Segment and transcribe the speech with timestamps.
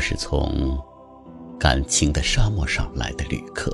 [0.00, 0.82] 我是从
[1.58, 3.70] 感情的沙漠上来的旅客，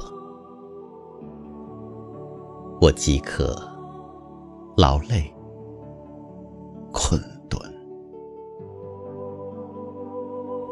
[2.80, 3.56] 我饥渴、
[4.76, 5.32] 劳累、
[6.92, 7.56] 困顿。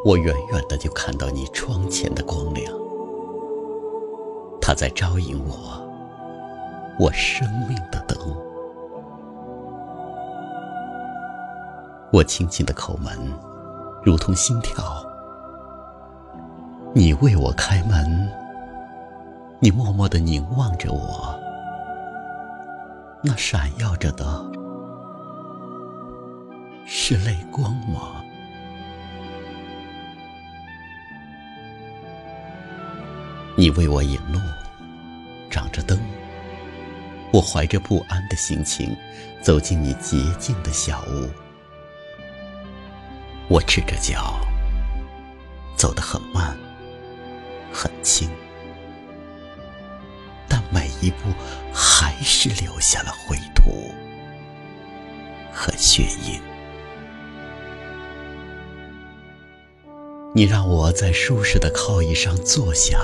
[0.04, 2.74] 我远远的就看到你窗前的光亮，
[4.60, 5.54] 它在招引我，
[6.98, 8.18] 我生命的灯。
[12.12, 13.16] 我轻轻的叩门，
[14.02, 14.82] 如同心跳。
[16.96, 18.30] 你为我开门，
[19.58, 21.36] 你默默的凝望着我，
[23.20, 24.24] 那闪耀着的
[26.86, 28.22] 是泪光吗？
[33.56, 34.38] 你为我引路，
[35.50, 35.98] 掌着灯，
[37.32, 38.96] 我怀着不安的心情
[39.42, 41.28] 走进你洁净的小屋，
[43.48, 44.38] 我赤着脚，
[45.76, 46.56] 走得很慢。
[47.74, 48.30] 很轻，
[50.48, 51.16] 但每一步
[51.72, 53.90] 还是留下了灰土
[55.52, 56.40] 和血印。
[60.32, 62.98] 你让我在舒适的靠椅上坐下，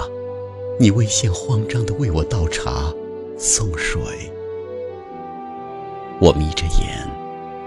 [0.79, 2.93] 你微先慌张的为我倒茶
[3.37, 4.01] 送水。
[6.21, 7.09] 我眯着眼，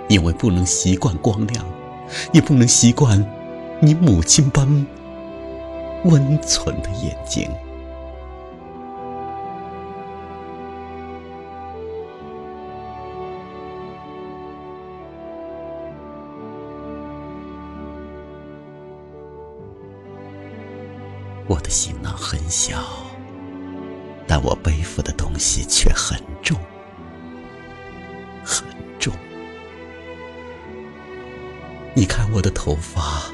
[0.08, 1.66] 因为不能习惯光亮，
[2.32, 3.26] 也不能习惯
[3.82, 4.86] 你母亲般。
[6.06, 7.50] 温存的眼睛，
[21.48, 22.84] 我的行囊很小，
[24.28, 26.60] 但我背负的东西却很重，
[28.44, 28.68] 很
[29.00, 29.14] 重。
[31.94, 33.32] 你看我的头发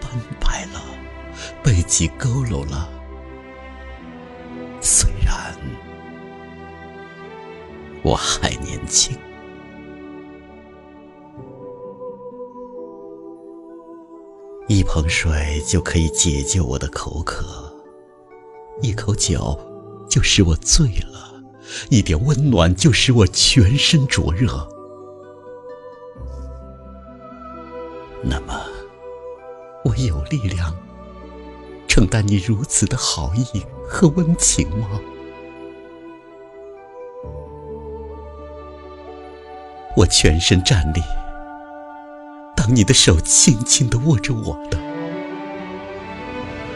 [0.00, 0.77] 斑白了。
[1.68, 2.88] 背脊佝偻了，
[4.80, 5.54] 虽然
[8.02, 9.14] 我还年轻。
[14.66, 17.70] 一盆水就可以解救我的口渴，
[18.80, 19.54] 一口酒
[20.08, 21.34] 就使我醉了，
[21.90, 24.66] 一点温暖就使我全身灼热。
[28.22, 28.58] 那么，
[29.84, 30.74] 我有力量。
[31.98, 35.00] 等待你如此的好意和温情吗？
[39.96, 41.02] 我全身站立，
[42.54, 44.78] 当你的手轻轻地握着我的，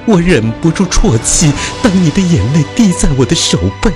[0.09, 1.53] 我忍不住啜泣，
[1.85, 3.93] 当你的眼泪滴在我的手背。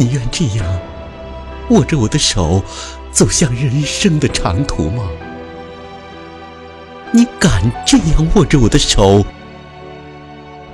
[0.00, 0.66] 你愿这样
[1.68, 2.64] 握着我的手
[3.12, 5.06] 走向人生的长途吗？
[7.12, 9.22] 你敢这样握着我的手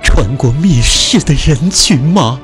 [0.01, 2.39] 穿过灭世的人群吗？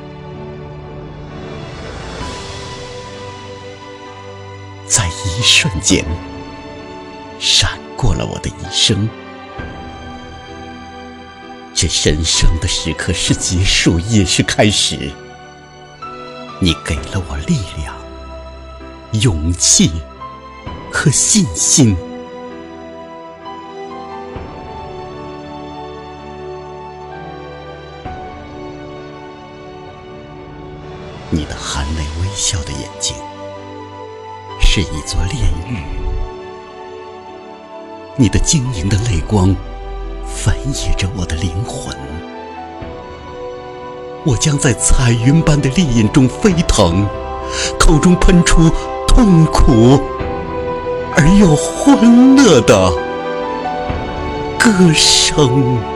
[4.85, 6.03] 在一瞬间，
[7.39, 9.07] 闪过了我的一生。
[11.73, 15.09] 这神圣的时刻是结束，也是开始。
[16.63, 17.93] 你给了我力量、
[19.21, 19.91] 勇气
[20.93, 21.93] 和信心。
[31.29, 33.13] 你的含泪微笑的眼睛
[34.61, 35.83] 是一座炼狱，
[38.15, 39.53] 你的晶莹的泪光
[40.25, 41.82] 翻译着我的灵魂。
[44.25, 47.05] 我将在彩云般的烈焰中飞腾，
[47.77, 48.71] 口中喷出
[49.07, 49.99] 痛苦
[51.15, 52.91] 而又欢乐的
[54.57, 55.92] 歌声。